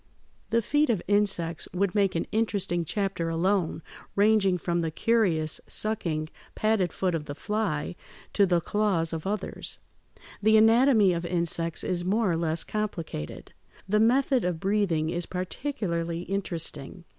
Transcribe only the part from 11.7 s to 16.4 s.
is more or less complicated. The method of breathing is particularly